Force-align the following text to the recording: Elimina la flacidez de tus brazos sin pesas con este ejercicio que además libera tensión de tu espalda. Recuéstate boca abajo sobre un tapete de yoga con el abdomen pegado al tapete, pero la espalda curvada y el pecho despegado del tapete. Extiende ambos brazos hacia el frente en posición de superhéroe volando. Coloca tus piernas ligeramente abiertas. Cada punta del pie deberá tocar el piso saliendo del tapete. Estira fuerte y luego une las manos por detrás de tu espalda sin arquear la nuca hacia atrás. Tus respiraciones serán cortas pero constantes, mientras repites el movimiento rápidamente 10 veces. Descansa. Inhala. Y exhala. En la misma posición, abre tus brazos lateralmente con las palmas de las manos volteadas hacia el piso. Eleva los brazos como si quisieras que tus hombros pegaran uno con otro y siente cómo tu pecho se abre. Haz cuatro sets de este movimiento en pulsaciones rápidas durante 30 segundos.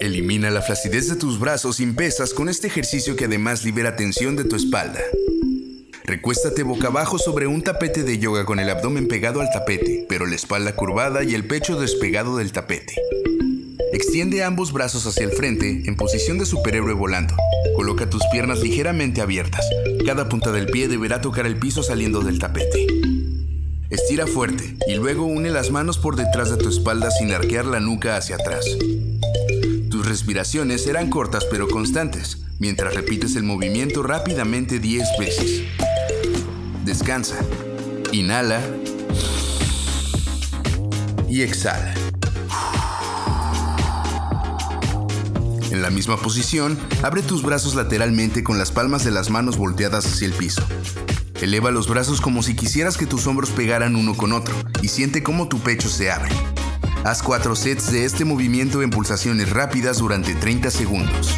Elimina 0.00 0.50
la 0.50 0.62
flacidez 0.62 1.10
de 1.10 1.16
tus 1.16 1.38
brazos 1.38 1.76
sin 1.76 1.94
pesas 1.94 2.32
con 2.32 2.48
este 2.48 2.68
ejercicio 2.68 3.16
que 3.16 3.26
además 3.26 3.66
libera 3.66 3.96
tensión 3.96 4.34
de 4.34 4.44
tu 4.44 4.56
espalda. 4.56 4.98
Recuéstate 6.04 6.62
boca 6.62 6.88
abajo 6.88 7.18
sobre 7.18 7.46
un 7.46 7.62
tapete 7.62 8.02
de 8.02 8.18
yoga 8.18 8.46
con 8.46 8.60
el 8.60 8.70
abdomen 8.70 9.08
pegado 9.08 9.42
al 9.42 9.50
tapete, 9.50 10.06
pero 10.08 10.24
la 10.24 10.36
espalda 10.36 10.74
curvada 10.74 11.22
y 11.22 11.34
el 11.34 11.46
pecho 11.46 11.78
despegado 11.78 12.38
del 12.38 12.50
tapete. 12.50 12.94
Extiende 13.92 14.42
ambos 14.42 14.72
brazos 14.72 15.06
hacia 15.06 15.24
el 15.24 15.32
frente 15.32 15.82
en 15.84 15.96
posición 15.96 16.38
de 16.38 16.46
superhéroe 16.46 16.94
volando. 16.94 17.36
Coloca 17.76 18.08
tus 18.08 18.22
piernas 18.32 18.60
ligeramente 18.60 19.20
abiertas. 19.20 19.68
Cada 20.06 20.30
punta 20.30 20.50
del 20.50 20.64
pie 20.64 20.88
deberá 20.88 21.20
tocar 21.20 21.44
el 21.44 21.58
piso 21.58 21.82
saliendo 21.82 22.22
del 22.22 22.38
tapete. 22.38 22.86
Estira 23.90 24.26
fuerte 24.26 24.76
y 24.86 24.94
luego 24.94 25.26
une 25.26 25.50
las 25.50 25.70
manos 25.70 25.98
por 25.98 26.16
detrás 26.16 26.50
de 26.50 26.56
tu 26.56 26.70
espalda 26.70 27.10
sin 27.10 27.32
arquear 27.32 27.66
la 27.66 27.80
nuca 27.80 28.16
hacia 28.16 28.36
atrás. 28.36 28.64
Tus 30.00 30.08
respiraciones 30.08 30.84
serán 30.84 31.10
cortas 31.10 31.44
pero 31.50 31.68
constantes, 31.68 32.38
mientras 32.58 32.94
repites 32.94 33.36
el 33.36 33.42
movimiento 33.42 34.02
rápidamente 34.02 34.78
10 34.78 35.06
veces. 35.18 35.64
Descansa. 36.86 37.36
Inhala. 38.10 38.62
Y 41.28 41.42
exhala. 41.42 41.92
En 45.70 45.82
la 45.82 45.90
misma 45.90 46.16
posición, 46.16 46.78
abre 47.02 47.20
tus 47.20 47.42
brazos 47.42 47.74
lateralmente 47.74 48.42
con 48.42 48.56
las 48.56 48.72
palmas 48.72 49.04
de 49.04 49.10
las 49.10 49.28
manos 49.28 49.58
volteadas 49.58 50.06
hacia 50.06 50.28
el 50.28 50.32
piso. 50.32 50.62
Eleva 51.42 51.70
los 51.70 51.88
brazos 51.88 52.22
como 52.22 52.42
si 52.42 52.56
quisieras 52.56 52.96
que 52.96 53.04
tus 53.04 53.26
hombros 53.26 53.50
pegaran 53.50 53.96
uno 53.96 54.16
con 54.16 54.32
otro 54.32 54.54
y 54.80 54.88
siente 54.88 55.22
cómo 55.22 55.48
tu 55.48 55.58
pecho 55.58 55.90
se 55.90 56.10
abre. 56.10 56.30
Haz 57.02 57.22
cuatro 57.22 57.56
sets 57.56 57.90
de 57.90 58.04
este 58.04 58.26
movimiento 58.26 58.82
en 58.82 58.90
pulsaciones 58.90 59.48
rápidas 59.50 59.98
durante 59.98 60.34
30 60.34 60.70
segundos. 60.70 61.34